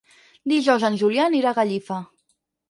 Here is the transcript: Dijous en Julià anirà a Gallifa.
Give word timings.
Dijous 0.53 0.85
en 0.89 0.97
Julià 1.01 1.27
anirà 1.33 1.53
a 1.53 1.57
Gallifa. 1.59 2.01